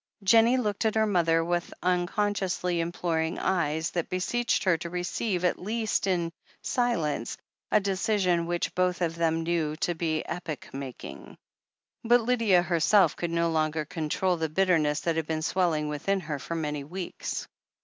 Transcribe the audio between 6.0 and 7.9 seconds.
in silence a